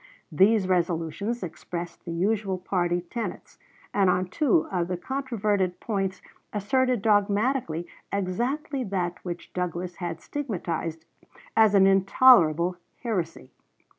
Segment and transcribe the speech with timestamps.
[0.31, 3.59] These resolutions expressed the usual party tenets;
[3.93, 11.05] and on two of the controverted points asserted dogmatically exactly that which Douglas had stigmatized
[11.55, 13.51] as an intolerable heresy.